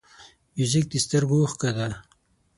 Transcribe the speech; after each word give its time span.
موزیک 0.57 0.85
د 0.91 0.93
سترګو 1.05 1.35
اوښکه 1.43 1.69
ده. 1.77 1.87